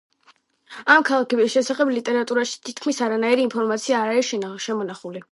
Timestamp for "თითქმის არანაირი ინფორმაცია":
2.69-3.99